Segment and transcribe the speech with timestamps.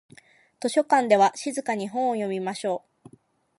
[0.59, 3.15] 図書館では静かに本を読みましょう。